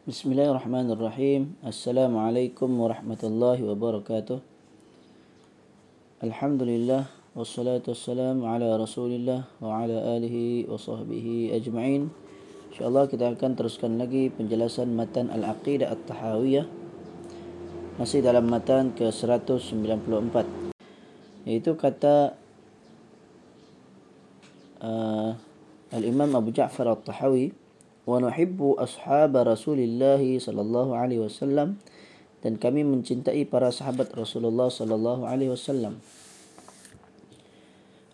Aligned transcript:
Bismillahirrahmanirrahim. 0.00 1.60
Assalamualaikum 1.60 2.72
warahmatullahi 2.72 3.60
wabarakatuh. 3.60 4.40
Alhamdulillah 6.24 7.04
wassalatu 7.36 7.92
wassalamu 7.92 8.48
ala 8.48 8.80
Rasulillah 8.80 9.44
wa 9.60 9.84
ala 9.84 10.16
alihi 10.16 10.64
wa 10.64 10.80
sahbihi 10.80 11.52
ajma'in. 11.52 12.08
Insyaallah 12.72 13.12
kita 13.12 13.28
akan 13.28 13.60
teruskan 13.60 14.00
lagi 14.00 14.32
penjelasan 14.32 14.88
matan 14.96 15.28
Al-Aqidah 15.28 15.92
At-Tahawiyah. 15.92 16.64
Masih 18.00 18.24
dalam 18.24 18.48
matan 18.48 18.96
ke-194. 18.96 20.48
Iaitu 21.44 21.76
kata 21.76 22.40
uh, 24.80 25.36
Al-Imam 25.92 26.32
Abu 26.40 26.56
Ja'far 26.56 26.88
At-Tahawi 26.88 27.52
wa 28.08 28.16
nuhibbu 28.20 28.80
ashab 28.80 29.36
Rasulillah 29.36 30.20
sallallahu 30.20 30.96
alaihi 30.96 31.20
wasallam 31.20 31.76
dan 32.40 32.56
kami 32.56 32.84
mencintai 32.84 33.44
para 33.44 33.68
sahabat 33.68 34.12
Rasulullah 34.16 34.72
sallallahu 34.72 35.28
alaihi 35.28 35.52
wasallam. 35.52 36.00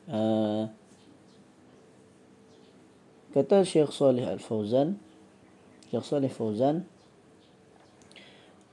Uh, 0.06 0.70
kata 3.34 3.62
Syekh 3.62 3.90
Salih 3.94 4.26
Al-Fauzan, 4.26 4.98
Syekh 5.90 6.06
Salih 6.06 6.30
Fauzan, 6.30 6.86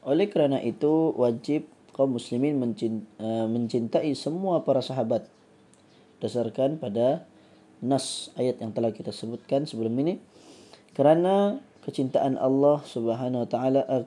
oleh 0.04 0.27
kerana 0.30 0.62
itu 0.62 1.13
wajib 1.16 1.70
kaum 1.93 2.18
muslimin 2.18 2.57
uh, 2.59 3.45
mencintai 3.45 4.09
semua 4.18 4.66
para 4.66 4.82
sahabat 4.82 5.30
berdasarkan 6.18 6.82
pada 6.82 7.27
nas 7.84 8.32
ayat 8.40 8.63
yang 8.63 8.71
telah 8.71 8.95
kita 8.95 9.12
sebutkan 9.12 9.68
sebelum 9.68 9.93
ini 10.02 10.18
kerana 10.94 11.58
kecintaan 11.84 12.38
Allah 12.38 12.80
Subhanahu 12.86 13.44
wa 13.44 13.50
taala 13.50 13.82
uh, 13.90 14.06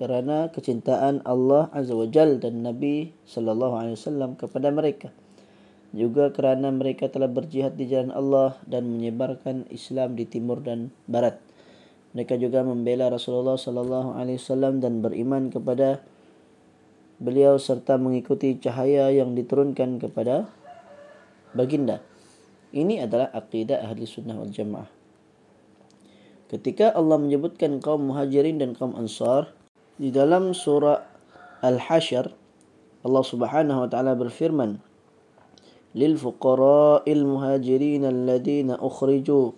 kerana 0.00 0.48
kecintaan 0.48 1.20
Allah 1.28 1.68
Azza 1.76 1.92
wa 1.92 2.08
Jal 2.08 2.40
dan 2.40 2.64
Nabi 2.64 3.12
sallallahu 3.28 3.76
alaihi 3.76 3.96
wasallam 4.00 4.36
kepada 4.36 4.72
mereka. 4.72 5.12
Juga 5.90 6.30
kerana 6.30 6.70
mereka 6.70 7.10
telah 7.10 7.26
berjihad 7.26 7.74
di 7.74 7.90
jalan 7.90 8.14
Allah 8.14 8.56
dan 8.64 8.88
menyebarkan 8.88 9.66
Islam 9.74 10.14
di 10.14 10.24
timur 10.24 10.62
dan 10.62 10.94
barat. 11.10 11.36
Mereka 12.14 12.38
juga 12.38 12.62
membela 12.62 13.10
Rasulullah 13.10 13.58
sallallahu 13.58 14.14
alaihi 14.16 14.38
wasallam 14.38 14.78
dan 14.78 15.02
beriman 15.02 15.50
kepada 15.50 16.00
beliau 17.20 17.58
serta 17.60 18.00
mengikuti 18.00 18.56
cahaya 18.56 19.12
yang 19.12 19.34
diturunkan 19.34 20.00
kepada 20.00 20.48
baginda. 21.52 22.00
Ini 22.70 23.04
adalah 23.04 23.34
akidah 23.34 23.82
ahli 23.82 24.06
sunnah 24.06 24.38
wal 24.38 24.54
jamaah 24.54 24.99
ketika 26.50 26.90
Allah 26.90 27.22
menyebutkan 27.22 27.78
kaum 27.78 28.10
muhajirin 28.10 28.58
dan 28.58 28.74
kaum 28.74 28.98
ansar 28.98 29.54
di 30.02 30.10
dalam 30.10 30.50
surah 30.50 31.06
Al-Hasyr 31.62 32.26
Allah 33.06 33.24
Subhanahu 33.24 33.86
wa 33.86 33.88
taala 33.88 34.18
berfirman 34.18 34.82
lil 35.94 36.18
fuqara'il 36.18 37.22
muhajirin 37.22 38.02
alladhina 38.02 38.82
ukhriju 38.82 39.54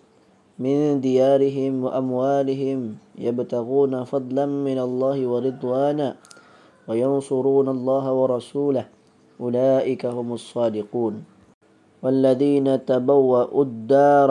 min 0.60 1.00
diyarihim 1.00 1.88
wa 1.88 1.96
amwalihim 1.96 3.00
yabtaghuna 3.16 4.04
fadlan 4.04 4.60
min 4.60 4.76
Allah 4.76 5.16
wa 5.16 5.40
ridwana 5.40 6.20
wa 6.84 6.92
yansuruna 6.92 7.72
Allah 7.72 8.04
wa 8.12 8.24
rasulahu 8.28 8.92
ulaika 9.40 10.12
humus 10.12 10.44
sadiqun 10.52 11.24
والذين 12.02 12.66
تبوأوا 12.82 13.62
الدار 13.62 14.30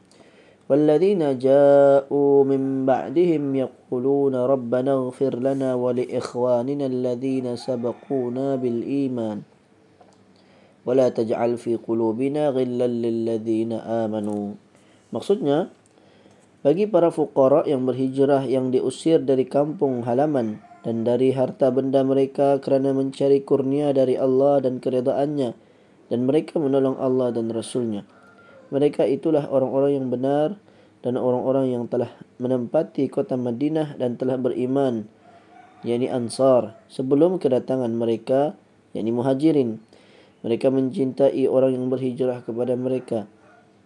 والذين 0.70 1.38
جاءوا 1.38 2.34
من 2.42 2.90
بعدهم 2.90 3.42
يقولون 3.54 4.34
ربنا 4.34 4.92
اغفر 4.92 5.38
لنا 5.38 5.78
ولإخواننا 5.78 6.86
الذين 6.86 7.46
سبقونا 7.54 8.46
بالإيمان 8.58 9.38
wala 10.86 11.10
taj'al 11.10 11.58
fi 11.58 11.74
qulubina 11.82 12.54
ghillan 12.54 13.02
lil 13.02 13.26
ladzina 13.26 13.82
amanu. 14.06 14.54
Maksudnya 15.10 15.74
bagi 16.62 16.86
para 16.86 17.10
fuqara 17.10 17.66
yang 17.66 17.82
berhijrah 17.84 18.46
yang 18.46 18.70
diusir 18.70 19.18
dari 19.26 19.50
kampung 19.50 20.06
halaman 20.06 20.62
dan 20.86 21.02
dari 21.02 21.34
harta 21.34 21.74
benda 21.74 22.06
mereka 22.06 22.62
kerana 22.62 22.94
mencari 22.94 23.42
kurnia 23.42 23.90
dari 23.90 24.14
Allah 24.14 24.62
dan 24.62 24.78
keredaannya 24.78 25.50
dan 26.06 26.20
mereka 26.22 26.62
menolong 26.62 26.94
Allah 27.02 27.34
dan 27.34 27.50
Rasulnya. 27.50 28.06
mereka 28.71 29.03
itulah 29.05 29.45
orang-orang 29.51 29.99
yang 29.99 30.07
benar 30.07 30.55
dan 31.03 31.19
orang-orang 31.19 31.75
yang 31.75 31.83
telah 31.91 32.09
menempati 32.39 33.11
kota 33.11 33.35
Madinah 33.35 33.99
dan 33.99 34.15
telah 34.15 34.39
beriman 34.39 35.05
yakni 35.83 36.07
Ansar 36.07 36.77
sebelum 36.87 37.41
kedatangan 37.41 37.91
mereka 37.91 38.55
yakni 38.95 39.11
Muhajirin 39.11 39.81
mereka 40.41 40.73
mencintai 40.73 41.45
orang 41.45 41.77
yang 41.77 41.85
berhijrah 41.89 42.41
kepada 42.41 42.73
mereka. 42.73 43.29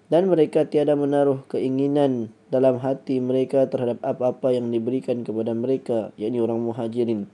Dan 0.05 0.29
mereka 0.29 0.69
tiada 0.69 0.93
menaruh 0.93 1.43
keinginan 1.49 2.31
dalam 2.53 2.77
hati 2.79 3.19
mereka 3.19 3.65
terhadap 3.67 3.99
apa-apa 4.05 4.53
yang 4.53 4.69
diberikan 4.69 5.25
kepada 5.25 5.51
mereka, 5.51 6.13
yakni 6.15 6.39
orang 6.39 6.61
muhajirin. 6.61 7.27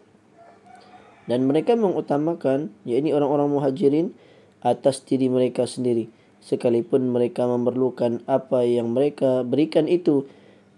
Dan 1.27 1.45
mereka 1.45 1.77
mengutamakan, 1.77 2.73
yakni 2.87 3.11
orang-orang 3.11 3.51
muhajirin, 3.51 4.07
atas 4.63 5.03
diri 5.03 5.27
mereka 5.27 5.67
sendiri. 5.67 6.09
Sekalipun 6.41 7.13
mereka 7.13 7.45
memerlukan 7.45 8.25
apa 8.25 8.65
yang 8.65 8.97
mereka 8.97 9.45
berikan 9.45 9.85
itu 9.85 10.25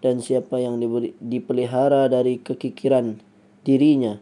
dan 0.04 0.20
siapa 0.20 0.60
yang 0.60 0.84
diberi, 0.84 1.16
dipelihara 1.24 2.12
dari 2.12 2.44
kekikiran 2.44 3.24
dirinya. 3.64 4.20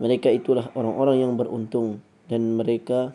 Mereka 0.00 0.32
itulah 0.32 0.72
orang-orang 0.72 1.16
yang 1.20 1.32
beruntung 1.36 2.00
dan 2.26 2.56
mereka 2.56 3.12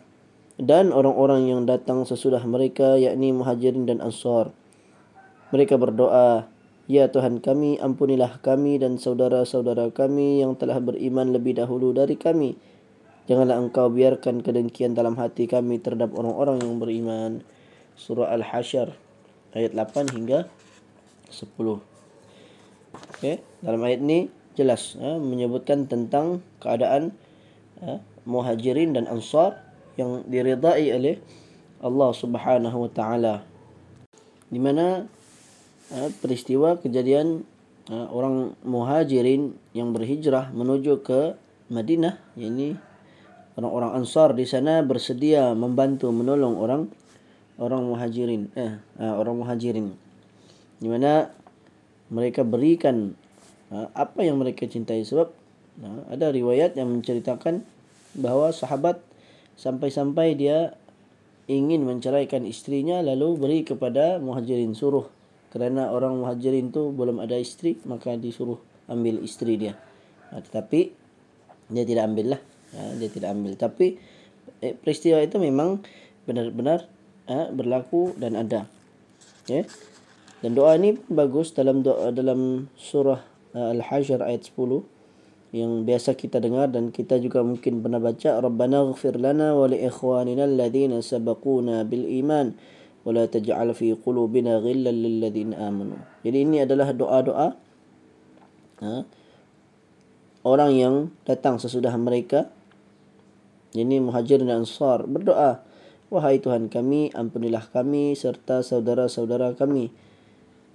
dan 0.60 0.92
orang-orang 0.92 1.48
yang 1.48 1.60
datang 1.64 2.04
sesudah 2.04 2.40
mereka 2.44 2.96
yakni 3.00 3.32
muhajirin 3.32 3.88
dan 3.88 4.04
ansar 4.04 4.52
mereka 5.52 5.76
berdoa 5.76 6.48
ya 6.88 7.08
Tuhan 7.08 7.40
kami 7.44 7.80
ampunilah 7.80 8.40
kami 8.40 8.80
dan 8.80 8.96
saudara-saudara 8.96 9.92
kami 9.92 10.40
yang 10.44 10.56
telah 10.56 10.80
beriman 10.80 11.32
lebih 11.32 11.60
dahulu 11.60 11.92
dari 11.92 12.16
kami 12.16 12.56
janganlah 13.26 13.58
engkau 13.58 13.90
biarkan 13.92 14.42
kedengkian 14.42 14.94
dalam 14.94 15.18
hati 15.18 15.46
kami 15.46 15.78
terhadap 15.78 16.14
orang-orang 16.14 16.62
yang 16.62 16.78
beriman 16.82 17.32
surah 17.94 18.32
al-hasyr 18.34 18.94
ayat 19.52 19.76
8 19.76 20.14
hingga 20.16 20.48
10 21.30 21.52
okey 23.18 23.36
dalam 23.62 23.80
ayat 23.84 24.00
ini 24.02 24.30
jelas 24.58 24.98
ha, 25.00 25.16
menyebutkan 25.16 25.86
tentang 25.88 26.42
keadaan 26.58 27.14
ha, 27.80 28.02
muhajirin 28.26 28.94
dan 28.94 29.08
ansar 29.08 29.58
yang 29.96 30.24
diridai 30.24 30.88
oleh 30.92 31.20
Allah 31.82 32.10
Subhanahu 32.14 32.86
wa 32.86 32.90
taala. 32.90 33.34
Di 34.48 34.60
mana 34.62 35.10
uh, 35.90 36.08
peristiwa 36.22 36.78
kejadian 36.78 37.42
uh, 37.90 38.06
orang 38.14 38.54
Muhajirin 38.62 39.58
yang 39.74 39.90
berhijrah 39.90 40.54
menuju 40.54 41.02
ke 41.02 41.34
Madinah, 41.72 42.20
yakni 42.38 42.78
orang-orang 43.56 44.00
Ansar 44.00 44.32
di 44.32 44.48
sana 44.48 44.80
bersedia 44.80 45.52
membantu 45.52 46.08
menolong 46.08 46.56
orang 46.56 46.82
orang 47.60 47.84
Muhajirin, 47.84 48.48
eh 48.56 48.80
uh, 48.96 49.14
orang 49.20 49.36
Muhajirin. 49.44 49.92
Di 50.80 50.88
mana 50.88 51.30
mereka 52.08 52.42
berikan 52.42 53.14
uh, 53.68 53.88
apa 53.92 54.24
yang 54.24 54.40
mereka 54.40 54.64
cintai 54.64 55.04
sebab 55.04 55.30
uh, 55.84 56.00
ada 56.08 56.32
riwayat 56.32 56.76
yang 56.80 56.88
menceritakan 56.88 57.64
bahawa 58.16 58.52
sahabat 58.52 59.00
sampai-sampai 59.56 60.36
dia 60.36 60.76
ingin 61.48 61.84
menceraikan 61.84 62.48
istrinya 62.48 63.04
lalu 63.04 63.36
beri 63.36 63.60
kepada 63.64 64.16
muhajirin 64.16 64.72
suruh. 64.72 65.08
Kerana 65.52 65.92
orang 65.92 66.16
muhajirin 66.16 66.72
tu 66.72 66.96
belum 66.96 67.20
ada 67.20 67.36
istri 67.36 67.76
maka 67.84 68.16
disuruh 68.16 68.56
ambil 68.88 69.20
istri 69.20 69.60
dia. 69.60 69.76
Tetapi 70.32 70.80
dia 71.68 71.84
tidak 71.84 72.08
ambil 72.08 72.36
lah 72.36 72.42
ha, 72.76 72.92
dia 72.96 73.08
tidak 73.08 73.32
ambil. 73.32 73.56
Tapi 73.56 73.96
eh, 74.60 74.74
peristiwa 74.76 75.20
itu 75.20 75.36
memang 75.40 75.80
benar-benar 76.28 76.88
ha, 77.28 77.48
berlaku 77.52 78.16
dan 78.18 78.36
ada. 78.36 78.68
Ya. 79.46 79.66
Dan 80.42 80.58
doa 80.58 80.74
ini 80.74 80.98
bagus 81.06 81.54
dalam 81.54 81.86
doa 81.86 82.10
dalam 82.10 82.66
surah 82.74 83.22
uh, 83.54 83.70
al-hajar 83.70 84.26
ayat 84.26 84.50
10 84.50 84.82
yang 85.52 85.84
biasa 85.84 86.16
kita 86.16 86.40
dengar 86.40 86.72
dan 86.72 86.90
kita 86.90 87.20
juga 87.20 87.44
mungkin 87.44 87.84
pernah 87.84 88.00
baca 88.00 88.40
Rabbana 88.40 88.88
ighfir 88.90 89.20
lana 89.20 89.52
wa 89.52 89.68
li 89.68 89.84
ikhwanina 89.84 90.48
alladhina 90.48 90.98
sabaquna 91.04 91.84
bil 91.84 92.08
iman 92.24 92.56
wa 93.04 93.10
la 93.12 93.28
taj'al 93.28 93.70
fi 93.76 93.92
qulubina 93.94 94.58
ghillan 94.64 94.96
lil 94.96 95.20
ladzina 95.20 95.62
amanu. 95.62 96.00
Jadi 96.24 96.38
ini 96.40 96.64
adalah 96.64 96.90
doa-doa 96.90 97.48
ha, 98.82 98.92
orang 100.42 100.70
yang 100.72 100.94
datang 101.28 101.60
sesudah 101.60 101.92
mereka 102.00 102.48
ini 103.72 104.00
muhajir 104.00 104.40
dan 104.44 104.64
ansar 104.64 105.04
berdoa 105.08 105.64
wahai 106.12 106.40
Tuhan 106.40 106.68
kami 106.68 107.12
ampunilah 107.16 107.64
kami 107.72 108.12
serta 108.12 108.60
saudara-saudara 108.60 109.56
kami 109.56 109.88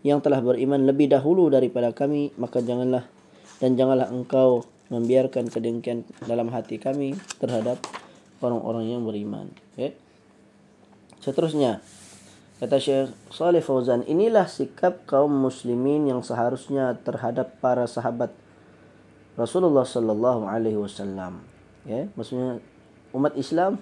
yang 0.02 0.22
telah 0.22 0.42
beriman 0.42 0.86
lebih 0.86 1.10
dahulu 1.10 1.50
daripada 1.50 1.94
kami 1.94 2.34
maka 2.42 2.62
janganlah 2.62 3.06
dan 3.58 3.74
janganlah 3.78 4.10
engkau 4.10 4.66
membiarkan 4.88 5.52
kedengkian 5.52 6.08
dalam 6.24 6.48
hati 6.54 6.80
kami 6.80 7.18
terhadap 7.42 7.82
orang-orang 8.40 8.88
yang 8.88 9.04
beriman. 9.04 9.52
Okay. 9.76 9.98
Seterusnya, 11.20 11.84
kata 12.62 12.78
Syekh 12.80 13.12
Saleh 13.34 13.60
Fauzan, 13.60 14.06
inilah 14.08 14.48
sikap 14.48 15.04
kaum 15.10 15.34
muslimin 15.34 16.08
yang 16.08 16.22
seharusnya 16.24 16.96
terhadap 17.04 17.60
para 17.60 17.84
sahabat 17.90 18.32
Rasulullah 19.36 19.84
sallallahu 19.84 20.48
alaihi 20.48 20.80
wasallam. 20.80 21.44
Ya, 21.84 22.08
maksudnya 22.16 22.64
umat 23.16 23.36
Islam 23.40 23.80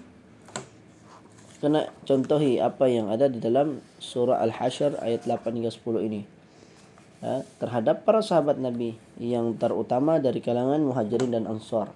kena 1.56 1.88
contohi 2.04 2.60
apa 2.60 2.84
yang 2.86 3.08
ada 3.08 3.32
di 3.32 3.40
dalam 3.40 3.80
surah 3.96 4.44
Al-Hasyr 4.44 5.00
ayat 5.00 5.24
8 5.24 5.56
hingga 5.56 5.72
10 5.72 6.06
ini 6.06 6.20
ya, 7.24 7.42
terhadap 7.58 8.04
para 8.04 8.20
sahabat 8.20 8.60
Nabi 8.60 8.94
yang 9.16 9.56
terutama 9.56 10.20
dari 10.20 10.44
kalangan 10.44 10.84
muhajirin 10.84 11.32
dan 11.32 11.48
ansar. 11.48 11.90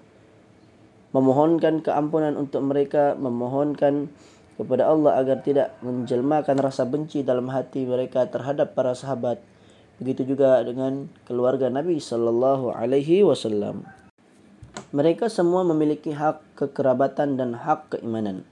Memohonkan 1.10 1.82
keampunan 1.82 2.38
untuk 2.38 2.62
mereka, 2.62 3.18
memohonkan 3.18 4.08
kepada 4.54 4.86
Allah 4.86 5.18
agar 5.18 5.42
tidak 5.42 5.74
menjelmakan 5.82 6.56
rasa 6.62 6.86
benci 6.86 7.26
dalam 7.26 7.50
hati 7.50 7.82
mereka 7.82 8.30
terhadap 8.30 8.78
para 8.78 8.94
sahabat. 8.94 9.42
Begitu 9.98 10.32
juga 10.36 10.62
dengan 10.62 11.10
keluarga 11.26 11.66
Nabi 11.68 11.98
sallallahu 11.98 12.72
alaihi 12.72 13.26
wasallam. 13.26 13.99
Mereka 14.90 15.28
semua 15.28 15.62
memiliki 15.62 16.16
hak 16.16 16.56
kekerabatan 16.56 17.36
dan 17.36 17.54
hak 17.54 17.96
keimanan. 17.96 18.42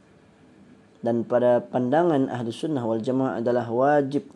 Dan 1.00 1.24
pada 1.24 1.64
pandangan 1.64 2.28
ahli 2.28 2.52
sunnah 2.52 2.84
wal 2.84 3.00
jamaah 3.00 3.40
adalah 3.40 3.66
wajib 3.70 4.28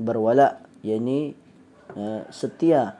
berwala, 0.00 0.60
yakni 0.80 1.36
Eh, 1.96 2.22
setia 2.28 2.98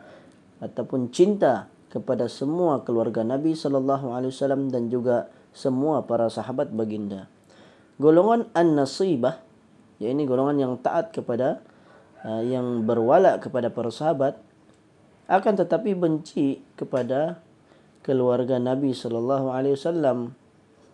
ataupun 0.63 1.13
cinta 1.13 1.69
kepada 1.93 2.31
semua 2.33 2.81
keluarga 2.81 3.27
Nabi 3.27 3.53
sallallahu 3.53 4.09
alaihi 4.15 4.33
wasallam 4.33 4.73
dan 4.73 4.89
juga 4.89 5.29
semua 5.53 6.07
para 6.07 6.33
sahabat 6.33 6.73
baginda. 6.73 7.29
Golongan 8.01 8.49
an-nasibah 8.57 9.43
yakni 10.01 10.25
golongan 10.25 10.57
yang 10.57 10.73
taat 10.81 11.13
kepada 11.13 11.61
uh, 12.25 12.41
yang 12.41 12.89
berwala 12.89 13.37
kepada 13.37 13.69
para 13.69 13.93
sahabat 13.93 14.41
akan 15.29 15.55
tetapi 15.61 15.93
benci 15.93 16.65
kepada 16.79 17.43
keluarga 18.07 18.63
Nabi 18.63 18.95
sallallahu 18.95 19.51
alaihi 19.51 19.75
wasallam 19.75 20.39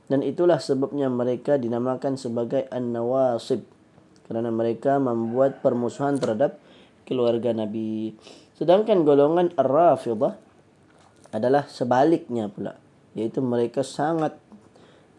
dan 0.08 0.24
itulah 0.24 0.56
sebabnya 0.56 1.12
mereka 1.12 1.60
dinamakan 1.60 2.16
sebagai 2.16 2.64
an-nawasib 2.72 3.64
kerana 4.26 4.48
mereka 4.48 4.96
membuat 4.96 5.60
permusuhan 5.60 6.16
terhadap 6.16 6.56
keluarga 7.04 7.52
Nabi. 7.52 8.16
Sedangkan 8.56 9.04
golongan 9.04 9.52
Ar-Rafidah 9.60 10.32
adalah 11.32 11.68
sebaliknya 11.68 12.48
pula. 12.48 12.76
Iaitu 13.12 13.44
mereka 13.44 13.84
sangat 13.84 14.36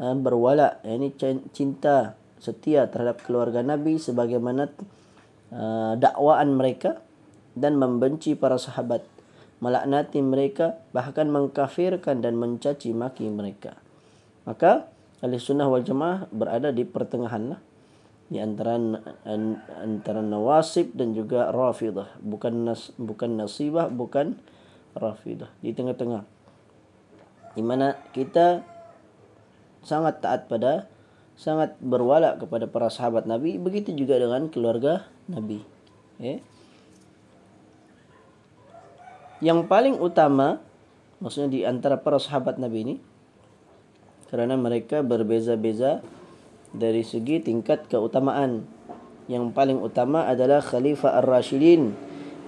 uh, 0.01 0.17
berwala. 0.17 0.81
Ini 0.81 1.13
cinta 1.53 2.17
setia 2.41 2.89
terhadap 2.89 3.21
keluarga 3.21 3.61
Nabi 3.61 3.97
sebagaimana 4.01 4.69
uh, 5.53 5.93
dakwaan 5.97 6.57
mereka 6.57 7.01
dan 7.53 7.77
membenci 7.77 8.33
para 8.33 8.57
sahabat. 8.57 9.05
Melaknati 9.61 10.19
mereka 10.23 10.81
bahkan 10.95 11.29
mengkafirkan 11.29 12.23
dan 12.23 12.39
mencaci 12.39 12.95
maki 12.95 13.29
mereka. 13.29 13.77
Maka 14.43 14.89
Ahli 15.23 15.39
Sunnah 15.39 15.71
wal 15.71 15.87
Jamaah 15.87 16.27
berada 16.35 16.75
di 16.75 16.83
pertengahan 16.83 17.55
lah. 17.55 17.59
Di 18.27 18.41
antara 18.41 18.75
antara 19.79 20.19
nawasib 20.19 20.91
dan 20.97 21.15
juga 21.15 21.53
rafidah. 21.53 22.11
Bukan 22.19 22.67
nas, 22.67 22.91
bukan 22.99 23.39
nasibah 23.39 23.87
bukan 23.87 24.35
rafidah. 24.97 25.47
Di 25.63 25.71
tengah-tengah. 25.71 26.27
Di 27.53 27.63
mana 27.63 27.95
kita 28.11 28.65
sangat 29.85 30.19
taat 30.19 30.51
pada 30.51 30.91
sangat 31.33 31.75
berwala 31.81 32.37
kepada 32.37 32.69
para 32.69 32.87
sahabat 32.87 33.25
Nabi 33.25 33.57
begitu 33.57 33.93
juga 33.93 34.17
dengan 34.19 34.49
keluarga 34.49 35.07
Nabi. 35.29 35.63
Okay. 36.17 36.52
Yang 39.43 39.67
paling 39.67 39.99
utama 39.99 40.63
maksudnya 41.19 41.51
di 41.51 41.61
antara 41.67 41.99
para 41.99 42.15
sahabat 42.15 42.55
Nabi 42.55 42.77
ini 42.87 42.95
kerana 44.31 44.55
mereka 44.55 45.03
berbeza-beza 45.03 45.99
dari 46.73 47.05
segi 47.05 47.43
tingkat 47.43 47.85
keutamaan. 47.91 48.65
Yang 49.29 49.53
paling 49.55 49.79
utama 49.79 50.25
adalah 50.25 50.59
Khalifah 50.59 51.21
Ar-Rashidin 51.21 51.93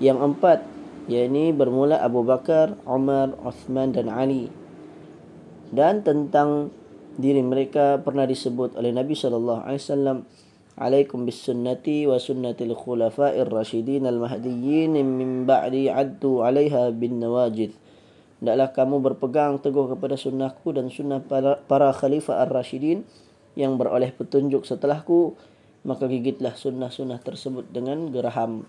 yang 0.01 0.19
empat, 0.19 0.65
yakni 1.07 1.53
bermula 1.56 2.01
Abu 2.01 2.25
Bakar, 2.25 2.75
Umar, 2.83 3.38
Uthman 3.45 3.94
dan 3.94 4.09
Ali. 4.09 4.50
Dan 5.71 6.01
tentang 6.01 6.74
diri 7.15 7.39
mereka 7.45 8.01
pernah 8.01 8.27
disebut 8.27 8.75
oleh 8.75 8.92
Nabi 8.92 9.15
sallallahu 9.15 9.63
alaihi 9.63 9.80
wasallam 9.80 10.18
Wa 10.75 12.19
sunnatil 12.19 12.75
khulafa'ir 12.75 13.48
rasyidin 13.48 14.04
al-mahdiyyin 14.12 15.00
min 15.00 15.48
ba'di 15.48 15.88
addu 15.88 16.44
'alaiha 16.44 16.92
bin 16.92 17.24
nawajid. 17.24 17.72
Hendaklah 18.44 18.75
kamu 18.75 19.00
berpegang 19.00 19.63
teguh 19.63 19.88
kepada 19.95 20.19
sunnahku 20.19 20.75
dan 20.75 20.92
sunnah 20.92 21.24
para, 21.24 21.63
para 21.63 21.95
khalifah 21.95 22.44
ar-rasyidin 22.44 23.07
yang 23.56 23.80
beroleh 23.80 24.12
petunjuk 24.12 24.68
setelahku 24.68 25.39
maka 25.88 26.12
gigitlah 26.12 26.51
sunnah-sunnah 26.60 27.24
tersebut 27.24 27.71
dengan 27.71 28.12
geraham. 28.12 28.68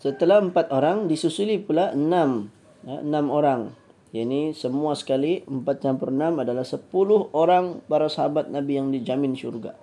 Setelah 0.00 0.40
empat 0.40 0.72
orang 0.72 1.10
disusuli 1.10 1.60
pula 1.60 1.92
enam 1.92 2.48
ya, 2.86 3.04
enam 3.04 3.28
orang. 3.28 3.76
Ini 4.08 4.56
semua 4.56 4.96
sekali 4.96 5.44
empat 5.44 5.84
campur 5.84 6.08
enam 6.08 6.40
adalah 6.40 6.64
sepuluh 6.64 7.28
orang 7.36 7.84
para 7.84 8.08
sahabat 8.08 8.48
Nabi 8.48 8.80
yang 8.80 8.88
dijamin 8.88 9.36
syurga 9.36 9.76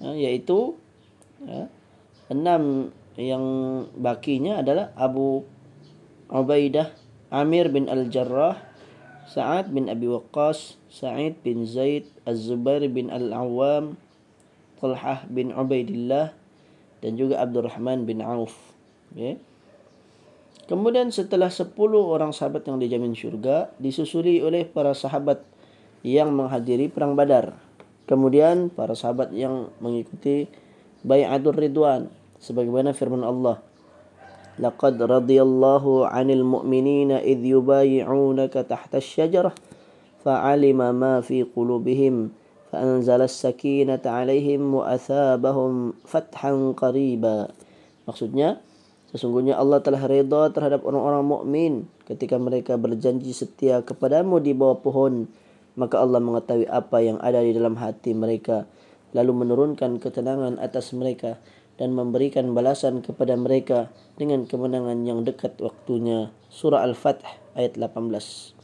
ya, 0.00 0.16
iaitu 0.16 0.74
ya, 1.44 1.68
enam 2.32 2.90
yang 3.14 3.44
bakinya 3.94 4.64
adalah 4.64 4.90
Abu 4.96 5.44
Ubaidah 6.32 6.90
Amir 7.30 7.70
bin 7.70 7.86
Al-Jarrah 7.86 8.70
Sa'ad 9.30 9.70
bin 9.70 9.86
Abi 9.86 10.10
Waqqas, 10.10 10.74
Sa'id 10.90 11.38
bin 11.46 11.62
Zaid, 11.62 12.10
Az-Zubair 12.26 12.82
bin 12.90 13.14
Al-Awwam, 13.14 13.94
Talhah 14.82 15.22
bin 15.30 15.54
Ubaidillah 15.54 16.34
dan 16.98 17.12
juga 17.14 17.38
Abdurrahman 17.38 18.10
bin 18.10 18.26
Auf. 18.26 18.74
Okay. 19.14 19.38
Kemudian 20.66 21.14
setelah 21.14 21.46
10 21.46 21.78
orang 21.94 22.34
sahabat 22.34 22.66
yang 22.66 22.82
dijamin 22.82 23.14
syurga 23.14 23.70
disusuli 23.78 24.42
oleh 24.42 24.66
para 24.66 24.98
sahabat 24.98 25.46
yang 26.02 26.34
menghadiri 26.34 26.90
perang 26.90 27.14
Badar. 27.14 27.54
Kemudian 28.10 28.74
para 28.74 28.98
sahabat 28.98 29.30
yang 29.30 29.70
mengikuti 29.78 30.50
Bay'atul 31.06 31.54
Ridwan 31.54 32.10
sebagaimana 32.42 32.90
firman 32.90 33.22
Allah 33.22 33.62
Laqad 34.58 34.98
radiyallahu 34.98 36.10
'anil 36.10 36.42
mu'minina 36.42 37.22
idh 37.22 37.54
yubayi'unaka 37.54 38.66
tahta 38.66 38.98
asy-syajarah 38.98 39.54
fa'alima 40.26 40.90
ma 40.90 41.22
fi 41.22 41.46
qulubihim 41.46 42.34
fa'anzala 42.74 43.30
as-sakinata 43.30 44.10
'alaihim 44.10 44.74
wa 44.74 44.90
athabahum 44.90 45.94
fathan 46.02 46.74
qariba. 46.74 47.48
maksudnya 48.04 48.58
sesungguhnya 49.14 49.54
Allah 49.54 49.80
telah 49.80 50.02
redha 50.02 50.50
terhadap 50.50 50.82
orang-orang 50.82 51.24
mukmin 51.24 51.72
ketika 52.10 52.36
mereka 52.36 52.74
berjanji 52.74 53.30
setia 53.30 53.86
kepadamu 53.86 54.42
di 54.42 54.50
bawah 54.50 54.76
pohon 54.82 55.30
maka 55.74 56.02
Allah 56.02 56.22
mengetahui 56.22 56.66
apa 56.66 56.98
yang 57.02 57.18
ada 57.22 57.42
di 57.42 57.52
dalam 57.54 57.78
hati 57.78 58.14
mereka 58.14 58.66
lalu 59.10 59.46
menurunkan 59.46 59.98
ketenangan 59.98 60.58
atas 60.62 60.94
mereka 60.94 61.42
dan 61.80 61.96
memberikan 61.96 62.52
balasan 62.52 63.00
kepada 63.00 63.34
mereka 63.40 63.88
dengan 64.20 64.44
kemenangan 64.44 65.00
yang 65.08 65.24
dekat 65.24 65.56
waktunya. 65.64 66.28
Surah 66.52 66.84
Al-Fath 66.84 67.24
ayat 67.56 67.80
18. 67.80 68.60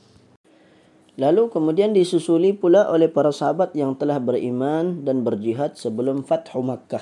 Lalu 1.17 1.49
kemudian 1.49 1.97
disusuli 1.97 2.53
pula 2.53 2.93
oleh 2.93 3.09
para 3.09 3.33
sahabat 3.33 3.73
yang 3.73 3.97
telah 3.97 4.21
beriman 4.21 5.01
dan 5.01 5.25
berjihad 5.25 5.81
sebelum 5.81 6.29
Fathu 6.29 6.61
Makkah. 6.61 7.01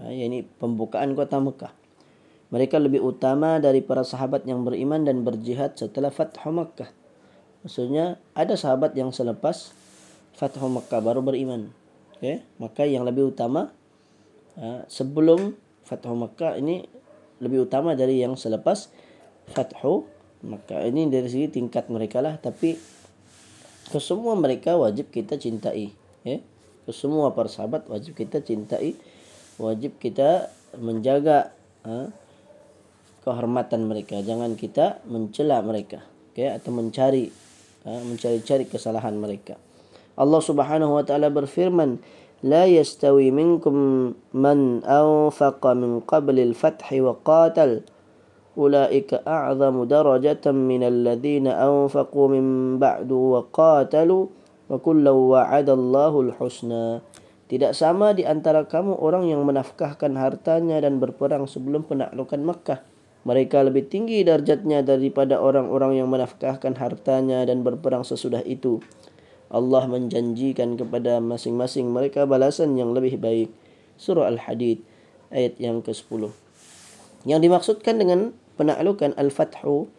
Ha, 0.00 0.08
ini 0.08 0.48
pembukaan 0.48 1.12
kota 1.12 1.36
Mekah. 1.36 1.76
Mereka 2.50 2.80
lebih 2.80 3.04
utama 3.04 3.60
dari 3.60 3.84
para 3.84 4.00
sahabat 4.00 4.48
yang 4.48 4.64
beriman 4.64 5.04
dan 5.04 5.28
berjihad 5.28 5.76
setelah 5.76 6.08
Fathu 6.08 6.48
Makkah. 6.48 6.88
Maksudnya 7.60 8.16
ada 8.32 8.56
sahabat 8.56 8.96
yang 8.96 9.12
selepas 9.12 9.76
Fathu 10.32 10.64
Makkah 10.72 11.04
baru 11.04 11.20
beriman. 11.20 11.68
Okay? 12.16 12.40
Maka 12.56 12.88
yang 12.88 13.04
lebih 13.04 13.32
utama 13.32 13.72
uh, 14.56 14.84
sebelum 14.88 15.56
Fathu 15.84 16.16
Makkah 16.16 16.56
ini 16.56 16.88
lebih 17.40 17.68
utama 17.68 17.92
dari 17.92 18.20
yang 18.20 18.36
selepas 18.36 18.88
Fathu 19.52 20.08
Makkah. 20.40 20.88
Ini 20.88 21.12
dari 21.12 21.28
segi 21.28 21.52
tingkat 21.52 21.92
mereka 21.92 22.24
lah. 22.24 22.40
Tapi 22.40 22.80
kesemua 23.92 24.32
mereka 24.40 24.80
wajib 24.80 25.12
kita 25.12 25.36
cintai. 25.36 25.92
Okay? 26.24 26.40
Kesemua 26.88 27.36
para 27.36 27.52
sahabat 27.52 27.84
wajib 27.92 28.16
kita 28.16 28.40
cintai. 28.40 28.96
Wajib 29.60 30.00
kita 30.00 30.48
menjaga 30.80 31.52
uh, 31.84 32.08
kehormatan 33.20 33.84
mereka 33.84 34.24
jangan 34.24 34.56
kita 34.56 35.04
mencela 35.04 35.60
mereka 35.60 36.00
okay? 36.32 36.48
atau 36.48 36.72
mencari 36.72 37.28
mencari-cari 37.86 38.68
kesalahan 38.68 39.16
mereka. 39.16 39.56
Allah 40.20 40.42
Subhanahu 40.44 41.00
wa 41.00 41.04
taala 41.06 41.32
berfirman 41.32 41.96
la 42.44 42.68
yastawi 42.68 43.32
minkum 43.32 44.12
man 44.36 44.84
anfaqa 44.84 45.72
min 45.72 46.04
qabl 46.04 46.36
al-fath 46.40 46.84
wa 47.00 47.16
qatal 47.24 47.84
ulaika 48.58 49.24
a'zamu 49.24 49.88
darajatan 49.88 50.56
min 50.68 50.84
alladhina 50.84 51.56
anfaqu 51.56 52.20
min 52.28 52.76
ba'du 52.76 53.16
wa 53.38 53.40
qatalu 53.48 54.28
wa 54.68 54.76
kullu 54.76 55.32
wa'ada 55.32 55.72
Allahul 55.72 56.36
husna 56.36 57.00
tidak 57.48 57.74
sama 57.74 58.14
di 58.14 58.22
antara 58.28 58.68
kamu 58.68 59.00
orang 59.00 59.26
yang 59.26 59.42
menafkahkan 59.42 60.14
hartanya 60.14 60.78
dan 60.84 61.00
berperang 61.02 61.48
sebelum 61.48 61.82
penaklukan 61.82 62.40
Makkah 62.44 62.89
mereka 63.22 63.60
lebih 63.60 63.84
tinggi 63.88 64.24
darjatnya 64.24 64.80
daripada 64.80 65.36
orang-orang 65.36 66.00
yang 66.00 66.08
menafkahkan 66.08 66.72
hartanya 66.80 67.44
dan 67.44 67.60
berperang 67.60 68.00
sesudah 68.00 68.40
itu. 68.48 68.80
Allah 69.50 69.84
menjanjikan 69.90 70.78
kepada 70.78 71.18
masing-masing 71.18 71.90
mereka 71.90 72.24
balasan 72.24 72.78
yang 72.78 72.96
lebih 72.96 73.20
baik. 73.20 73.50
Surah 74.00 74.30
Al-Hadid 74.30 74.80
ayat 75.28 75.58
yang 75.60 75.84
ke-10. 75.84 76.32
Yang 77.28 77.40
dimaksudkan 77.44 78.00
dengan 78.00 78.32
penaklukan 78.56 79.12
Al-Fathu 79.18 79.90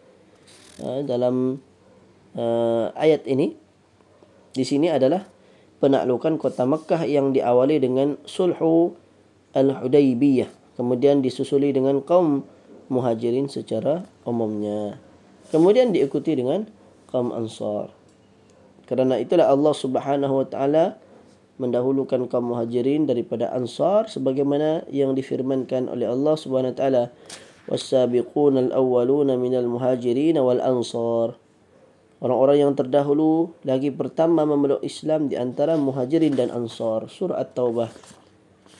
uh, 0.82 1.00
dalam 1.06 1.62
uh, 2.34 2.90
ayat 2.98 3.22
ini 3.28 3.54
di 4.52 4.64
sini 4.66 4.90
adalah 4.90 5.28
penaklukan 5.78 6.40
kota 6.40 6.66
Mekah 6.66 7.06
yang 7.06 7.30
diawali 7.30 7.78
dengan 7.78 8.18
sulhu 8.26 8.98
Al-Hudaybiyah 9.54 10.62
kemudian 10.76 11.20
disusuli 11.20 11.70
dengan 11.70 12.00
kaum 12.00 12.46
muhajirin 12.92 13.48
secara 13.48 14.04
umumnya. 14.28 15.00
Kemudian 15.48 15.96
diikuti 15.96 16.36
dengan 16.36 16.68
kaum 17.08 17.32
ansar. 17.32 17.88
Kerana 18.84 19.16
itulah 19.16 19.48
Allah 19.48 19.72
Subhanahu 19.72 20.44
wa 20.44 20.46
taala 20.46 21.00
mendahulukan 21.60 22.28
kaum 22.28 22.52
muhajirin 22.52 23.04
daripada 23.08 23.52
ansar 23.52 24.08
sebagaimana 24.08 24.84
yang 24.88 25.12
difirmankan 25.16 25.88
oleh 25.88 26.08
Allah 26.08 26.34
Subhanahu 26.36 26.72
wa 26.72 26.78
taala 26.78 27.04
was-sabiqun 27.70 28.58
al-awwalun 28.58 29.30
minal 29.38 29.68
muhajirin 29.70 30.34
wal 30.42 30.58
ansar 30.58 31.38
orang-orang 32.18 32.66
yang 32.66 32.72
terdahulu 32.74 33.54
lagi 33.62 33.94
pertama 33.94 34.42
memeluk 34.42 34.82
Islam 34.82 35.30
di 35.30 35.38
antara 35.38 35.78
muhajirin 35.78 36.34
dan 36.34 36.50
ansar 36.50 37.06
surah 37.06 37.38
at-taubah 37.38 37.92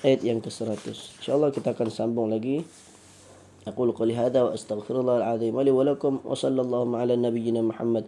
ayat 0.03 0.27
yang 0.27 0.43
ke-100 0.43 1.23
insyaallah 1.23 1.55
kita 1.55 1.79
akan 1.79 1.89
sambung 1.95 2.35
lagi 2.35 2.67
أقول 3.69 3.93
قولي 3.93 4.15
هذا 4.15 4.43
وأستغفر 4.43 5.01
الله 5.01 5.17
العظيم 5.17 5.61
لي 5.61 5.71
ولكم 5.71 6.21
وصلى 6.25 6.61
اللهم 6.61 6.97
على 6.97 7.17
نبينا 7.17 7.63
محمد 7.63 8.05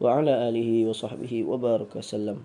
وعلى 0.00 0.48
آله 0.48 0.88
وصحبه 0.88 1.44
وبارك 1.44 1.96
وسلم. 1.96 2.36